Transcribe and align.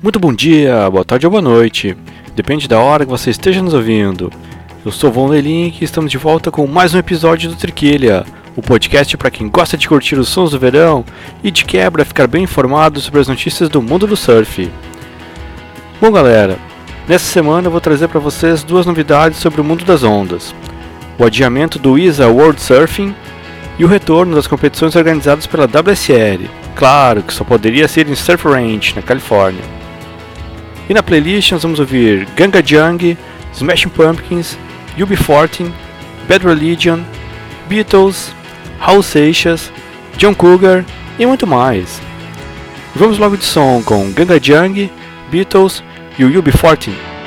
Muito 0.00 0.20
bom 0.20 0.32
dia, 0.32 0.88
boa 0.88 1.04
tarde 1.04 1.26
ou 1.26 1.30
boa 1.30 1.42
noite. 1.42 1.96
Depende 2.36 2.68
da 2.68 2.78
hora 2.78 3.04
que 3.04 3.10
você 3.10 3.30
esteja 3.30 3.60
nos 3.60 3.74
ouvindo. 3.74 4.30
Eu 4.84 4.92
sou 4.92 5.10
Von 5.10 5.26
Lelink 5.26 5.80
e 5.80 5.84
estamos 5.84 6.08
de 6.08 6.16
volta 6.16 6.52
com 6.52 6.64
mais 6.68 6.94
um 6.94 6.98
episódio 6.98 7.50
do 7.50 7.56
Triquilha, 7.56 8.24
o 8.54 8.62
podcast 8.62 9.16
para 9.16 9.28
quem 9.28 9.48
gosta 9.48 9.76
de 9.76 9.88
curtir 9.88 10.14
os 10.14 10.28
sons 10.28 10.52
do 10.52 10.58
verão 10.58 11.04
e 11.42 11.50
de 11.50 11.64
quebra 11.64 12.04
ficar 12.04 12.28
bem 12.28 12.44
informado 12.44 13.00
sobre 13.00 13.18
as 13.18 13.26
notícias 13.26 13.68
do 13.68 13.82
mundo 13.82 14.06
do 14.06 14.16
surf. 14.16 14.70
Bom, 16.00 16.12
galera, 16.12 16.56
nessa 17.08 17.26
semana 17.26 17.66
eu 17.66 17.72
vou 17.72 17.80
trazer 17.80 18.06
para 18.06 18.20
vocês 18.20 18.62
duas 18.62 18.86
novidades 18.86 19.40
sobre 19.40 19.60
o 19.60 19.64
mundo 19.64 19.84
das 19.84 20.04
ondas: 20.04 20.54
o 21.18 21.24
adiamento 21.24 21.76
do 21.76 21.98
ISA 21.98 22.28
World 22.28 22.62
Surfing 22.62 23.12
e 23.76 23.84
o 23.84 23.88
retorno 23.88 24.36
das 24.36 24.46
competições 24.46 24.94
organizadas 24.94 25.44
pela 25.44 25.66
WSL. 25.66 26.48
Claro 26.76 27.24
que 27.24 27.34
só 27.34 27.42
poderia 27.42 27.88
ser 27.88 28.08
em 28.08 28.14
Surf 28.14 28.46
Ranch, 28.46 28.94
na 28.94 29.02
Califórnia. 29.02 29.77
E 30.88 30.94
na 30.94 31.02
playlist 31.02 31.52
nós 31.52 31.62
vamos 31.62 31.80
ouvir 31.80 32.26
Ganga 32.34 32.62
Jung, 32.64 33.16
Smashing 33.52 33.90
Pumpkins, 33.90 34.56
UB40, 34.96 35.70
Bad 36.26 36.46
Religion, 36.46 37.00
Beatles, 37.68 38.32
House 38.80 39.06
Seixas, 39.06 39.70
John 40.16 40.34
Cougar 40.34 40.84
e 41.18 41.26
muito 41.26 41.46
mais. 41.46 42.00
Vamos 42.94 43.18
logo 43.18 43.36
de 43.36 43.44
som 43.44 43.82
com 43.82 44.10
Ganga 44.12 44.40
Jung, 44.42 44.90
Beatles 45.30 45.82
e 46.18 46.24
o 46.24 46.42
UB40. 46.42 47.17